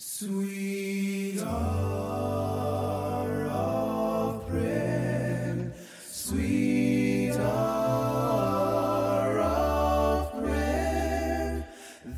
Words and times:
Sweet 0.00 1.40
hour 1.40 3.46
of 3.46 4.46
prayer, 4.46 5.72
sweet 6.06 7.32
hour 7.32 9.40
of 9.40 10.32
prayer 10.40 11.66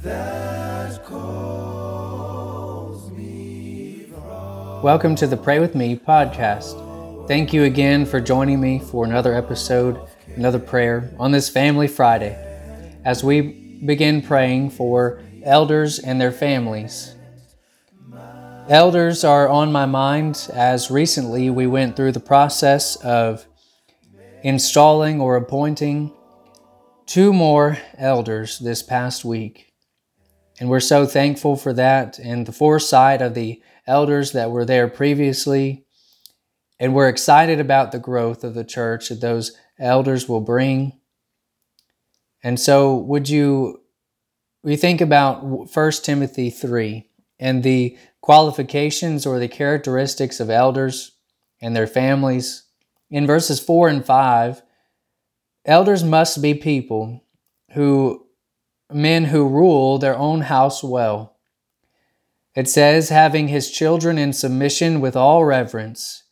that 0.03 1.03
calls 1.07 3.11
me 3.13 4.05
from. 4.11 4.83
Welcome 4.83 5.15
to 5.15 5.27
the 5.27 5.39
Pray 5.39 5.59
With 5.59 5.75
Me 5.75 5.97
podcast. 5.97 7.27
Thank 7.27 7.55
you 7.55 7.65
again 7.65 8.05
for 8.05 8.21
joining 8.21 8.61
me 8.61 8.79
for 8.79 9.07
another 9.07 9.33
episode, 9.33 10.07
another 10.37 10.59
prayer 10.59 11.11
on 11.19 11.33
this 11.33 11.49
Family 11.49 11.89
Friday 11.89 12.37
as 13.07 13.25
we 13.25 13.79
begin 13.87 14.21
praying 14.21 14.69
for 14.69 15.23
elders 15.43 15.99
and 15.99 16.21
their 16.21 16.31
families. 16.31 17.15
Elders 18.71 19.25
are 19.25 19.49
on 19.49 19.73
my 19.73 19.85
mind 19.85 20.49
as 20.55 20.93
recently 20.93 21.51
we 21.51 21.67
went 21.67 21.97
through 21.97 22.13
the 22.13 22.21
process 22.21 22.95
of 23.03 23.45
installing 24.45 25.21
or 25.21 25.35
appointing 25.35 26.13
two 27.05 27.33
more 27.33 27.79
elders 27.99 28.61
this 28.61 28.81
past 28.81 29.25
week. 29.25 29.73
And 30.61 30.71
we're 30.71 30.79
so 30.79 31.05
thankful 31.05 31.57
for 31.57 31.73
that 31.73 32.21
and 32.21 32.47
the 32.47 32.53
foresight 32.53 33.21
of 33.21 33.35
the 33.35 33.61
elders 33.89 34.31
that 34.33 34.53
were 34.53 34.65
there 34.65 34.87
previously. 34.87 35.85
And 36.79 36.95
we're 36.95 37.09
excited 37.09 37.59
about 37.59 37.91
the 37.91 37.99
growth 37.99 38.45
of 38.45 38.55
the 38.55 38.63
church 38.63 39.09
that 39.09 39.21
those 39.21 39.51
elders 39.81 40.29
will 40.29 40.43
bring. 40.43 40.93
And 42.45 42.61
so, 42.61 42.95
would 42.95 43.29
you, 43.29 43.81
we 44.63 44.77
think 44.77 45.01
about 45.01 45.45
1 45.45 45.91
Timothy 46.05 46.51
3 46.51 47.10
and 47.41 47.63
the 47.63 47.97
qualifications 48.21 49.27
or 49.27 49.39
the 49.39 49.49
characteristics 49.49 50.39
of 50.39 50.51
elders 50.51 51.13
and 51.61 51.75
their 51.75 51.87
families. 51.87 52.65
In 53.11 53.27
verses 53.27 53.59
4 53.59 53.89
and 53.89 54.05
5, 54.05 54.63
elders 55.65 56.05
must 56.05 56.41
be 56.41 56.55
people 56.55 57.25
who, 57.73 58.27
men 58.93 59.25
who 59.25 59.49
rule 59.49 59.99
their 59.99 60.17
own 60.17 60.43
house 60.43 60.85
well. 60.85 61.39
It 62.55 62.69
says, 62.69 63.09
having 63.09 63.49
his 63.49 63.71
children 63.71 64.19
in 64.19 64.33
submission 64.33 65.01
with 65.01 65.17
all 65.17 65.45
reverence. 65.45 66.25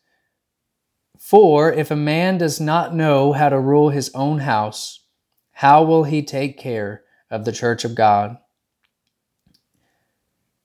For 1.19 1.73
if 1.73 1.91
a 1.91 1.97
man 1.97 2.39
does 2.39 2.61
not 2.61 2.95
know 2.95 3.33
how 3.33 3.49
to 3.49 3.59
rule 3.59 3.91
his 3.91 4.11
own 4.15 4.41
house, 4.41 5.05
how 5.53 5.83
will 5.85 6.05
he 6.05 6.23
take 6.23 6.59
care 6.59 7.03
of 7.31 7.45
the 7.45 7.53
church 7.53 7.85
of 7.85 7.95
God? 7.95 8.37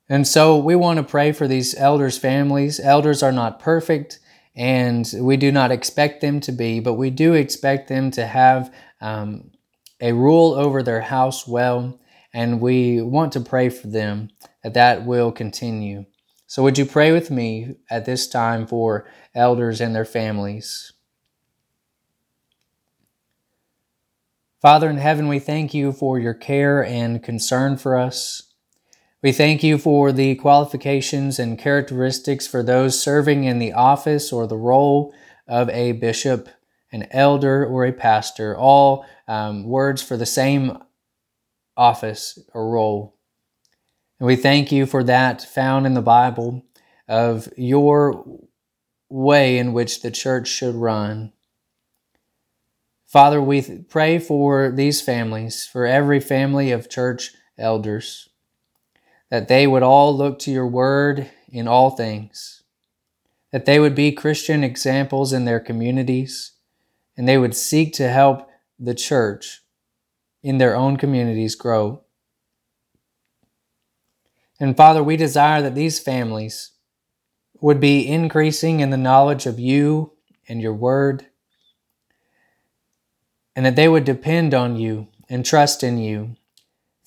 And 0.09 0.27
so 0.27 0.57
we 0.57 0.75
want 0.75 0.97
to 0.97 1.03
pray 1.03 1.31
for 1.31 1.47
these 1.47 1.75
elders' 1.75 2.17
families. 2.17 2.79
Elders 2.79 3.23
are 3.23 3.31
not 3.31 3.59
perfect, 3.59 4.19
and 4.55 5.11
we 5.19 5.37
do 5.37 5.51
not 5.51 5.71
expect 5.71 6.21
them 6.21 6.39
to 6.41 6.51
be, 6.51 6.79
but 6.79 6.93
we 6.93 7.09
do 7.09 7.33
expect 7.33 7.87
them 7.87 8.11
to 8.11 8.25
have 8.25 8.73
um, 9.01 9.51
a 10.01 10.11
rule 10.11 10.53
over 10.53 10.83
their 10.83 11.01
house 11.01 11.47
well, 11.47 11.99
and 12.33 12.59
we 12.59 13.01
want 13.01 13.31
to 13.33 13.39
pray 13.39 13.69
for 13.69 13.87
them 13.87 14.29
that 14.63 14.73
that 14.73 15.05
will 15.05 15.31
continue. 15.31 16.05
So, 16.47 16.61
would 16.61 16.77
you 16.77 16.85
pray 16.85 17.11
with 17.11 17.31
me 17.31 17.75
at 17.89 18.05
this 18.05 18.27
time 18.27 18.67
for 18.67 19.07
elders 19.33 19.81
and 19.81 19.95
their 19.95 20.05
families? 20.05 20.91
Father 24.61 24.89
in 24.89 24.97
heaven, 24.97 25.27
we 25.27 25.39
thank 25.39 25.73
you 25.73 25.91
for 25.91 26.19
your 26.19 26.33
care 26.33 26.85
and 26.85 27.23
concern 27.23 27.75
for 27.77 27.97
us. 27.97 28.52
We 29.23 29.31
thank 29.31 29.63
you 29.63 29.77
for 29.77 30.11
the 30.11 30.35
qualifications 30.35 31.39
and 31.39 31.57
characteristics 31.57 32.45
for 32.45 32.61
those 32.61 33.01
serving 33.01 33.45
in 33.45 33.57
the 33.57 33.71
office 33.71 34.33
or 34.33 34.47
the 34.47 34.57
role 34.57 35.13
of 35.47 35.69
a 35.69 35.93
bishop, 35.93 36.49
an 36.91 37.07
elder, 37.09 37.65
or 37.65 37.85
a 37.85 37.93
pastor, 37.93 38.53
all 38.53 39.05
um, 39.29 39.63
words 39.63 40.03
for 40.03 40.17
the 40.17 40.25
same 40.25 40.77
office 41.77 42.37
or 42.53 42.69
role. 42.69 43.17
And 44.19 44.27
we 44.27 44.35
thank 44.35 44.73
you 44.73 44.85
for 44.85 45.05
that 45.05 45.41
found 45.41 45.85
in 45.85 45.93
the 45.93 46.01
Bible 46.01 46.65
of 47.07 47.47
your 47.55 48.25
way 49.07 49.57
in 49.57 49.71
which 49.71 50.01
the 50.01 50.11
church 50.11 50.49
should 50.49 50.75
run. 50.75 51.31
Father, 53.07 53.41
we 53.41 53.85
pray 53.87 54.19
for 54.19 54.69
these 54.69 54.99
families, 54.99 55.65
for 55.65 55.85
every 55.85 56.19
family 56.19 56.71
of 56.71 56.89
church 56.89 57.31
elders 57.57 58.27
that 59.33 59.47
they 59.47 59.65
would 59.65 59.81
all 59.81 60.15
look 60.15 60.37
to 60.37 60.51
your 60.51 60.67
word 60.67 61.27
in 61.51 61.67
all 61.67 61.89
things, 61.89 62.61
that 63.51 63.65
they 63.65 63.79
would 63.79 63.95
be 63.95 64.11
Christian 64.11 64.63
examples 64.63 65.33
in 65.33 65.43
their 65.43 65.59
communities, 65.59 66.51
and 67.17 67.27
they 67.27 67.39
would 67.39 67.55
seek 67.55 67.93
to 67.93 68.09
help 68.09 68.47
the 68.77 68.93
church 68.93 69.63
in 70.43 70.59
their 70.59 70.75
own 70.75 70.97
communities 70.97 71.55
grow. 71.55 72.03
And 74.59 74.77
Father, 74.77 75.01
we 75.01 75.17
desire 75.17 75.63
that 75.63 75.73
these 75.73 75.97
families 75.97 76.73
would 77.59 77.79
be 77.79 78.07
increasing 78.07 78.81
in 78.81 78.91
the 78.91 78.97
knowledge 78.97 79.47
of 79.47 79.57
you 79.59 80.13
and 80.47 80.61
your 80.61 80.75
word, 80.75 81.25
and 83.55 83.65
that 83.65 83.75
they 83.75 83.89
would 83.89 84.05
depend 84.05 84.53
on 84.53 84.75
you 84.75 85.07
and 85.27 85.43
trust 85.43 85.81
in 85.81 85.97
you 85.97 86.35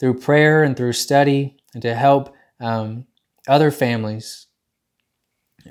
through 0.00 0.18
prayer 0.18 0.64
and 0.64 0.76
through 0.76 0.92
study 0.92 1.55
and 1.76 1.82
to 1.82 1.94
help 1.94 2.34
um, 2.58 3.04
other 3.46 3.70
families. 3.70 4.46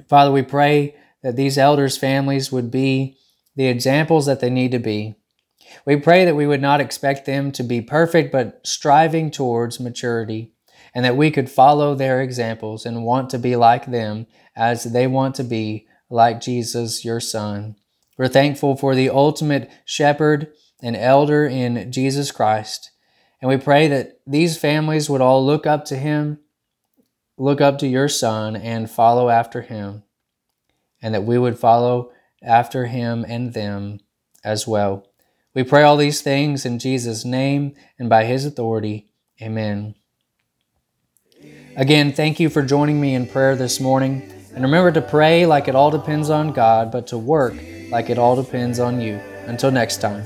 Father, 0.08 0.32
we 0.32 0.44
pray 0.44 0.96
that 1.24 1.36
these 1.36 1.58
elders' 1.58 1.98
families 1.98 2.52
would 2.52 2.70
be 2.70 3.18
the 3.56 3.66
examples 3.66 4.28
that 4.28 4.40
they 4.40 4.52
need 4.52 4.70
to 4.70 4.78
be. 4.78 5.16
We 5.84 5.96
pray 5.96 6.24
that 6.24 6.36
we 6.36 6.46
would 6.46 6.62
not 6.62 6.80
expect 6.80 7.26
them 7.26 7.52
to 7.54 7.64
be 7.64 7.82
perfect, 7.82 8.32
but 8.32 8.62
striving 8.64 9.32
towards 9.32 9.80
maturity, 9.80 10.54
and 10.94 11.04
that 11.04 11.18
we 11.18 11.32
could 11.32 11.50
follow 11.50 11.96
their 11.96 12.22
examples 12.22 12.86
and 12.86 13.04
want 13.04 13.32
to 13.32 13.40
be 13.40 13.56
like 13.56 13.88
them 13.88 14.28
as 14.56 14.84
they 14.84 15.08
want 15.08 15.34
to 15.36 15.44
be 15.44 15.88
like 16.08 16.40
Jesus, 16.40 17.04
your 17.04 17.20
Son. 17.20 17.78
We're 18.16 18.28
thankful 18.28 18.76
for 18.76 18.94
the 18.94 19.10
ultimate 19.10 19.72
shepherd 19.86 20.54
and 20.84 20.96
elder 20.96 21.48
in 21.48 21.92
Jesus 21.92 22.32
Christ 22.32 22.92
and 23.46 23.52
we 23.52 23.64
pray 23.64 23.88
that 23.90 24.20
these 24.26 24.58
families 24.58 25.08
would 25.08 25.22
all 25.22 25.46
look 25.46 25.68
up 25.68 25.86
to 25.86 25.96
him, 25.96 26.40
look 27.38 27.62
up 27.62 27.78
to 27.78 27.88
your 27.88 28.10
son, 28.10 28.56
and 28.56 28.90
follow 28.90 29.30
after 29.30 29.62
him. 29.62 30.02
And 31.00 31.14
that 31.14 31.26
we 31.26 31.38
would 31.38 31.60
follow 31.60 32.12
after 32.42 32.88
him 32.88 33.24
and 33.30 33.54
them 33.54 34.00
as 34.44 34.68
well. 34.68 35.06
We 35.54 35.62
pray 35.62 35.84
all 35.84 35.96
these 35.96 36.22
things 36.22 36.66
in 36.66 36.80
Jesus' 36.80 37.24
name 37.24 37.76
and 38.00 38.10
by 38.10 38.24
his 38.24 38.46
authority. 38.46 39.12
Amen. 39.40 39.94
Again, 41.76 42.14
thank 42.14 42.40
you 42.40 42.50
for 42.50 42.64
joining 42.64 43.00
me 43.00 43.14
in 43.14 43.28
prayer 43.28 43.56
this 43.56 43.80
morning. 43.80 44.28
And 44.56 44.64
remember 44.64 44.92
to 44.92 45.04
pray 45.04 45.46
like 45.46 45.68
it 45.68 45.76
all 45.76 45.92
depends 45.92 46.32
on 46.32 46.52
God, 46.52 46.92
but 46.92 47.06
to 47.08 47.18
work 47.20 47.54
like 47.92 48.10
it 48.10 48.18
all 48.18 48.36
depends 48.36 48.80
on 48.80 49.00
you. 49.00 49.22
Until 49.46 49.70
next 49.70 50.02
time. 50.02 50.24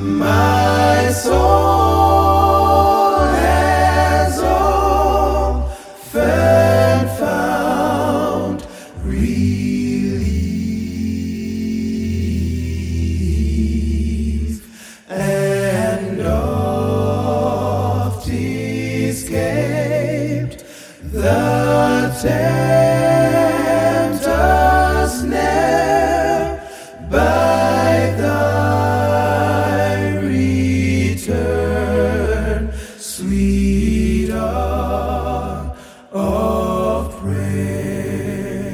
My 0.00 1.12
soul 1.12 3.18
has 3.18 4.40
often 4.40 5.68
found 7.18 8.66
relief 9.04 10.30
and 15.10 16.22
oft 16.26 18.26
escaped 19.06 20.64
the 21.02 22.10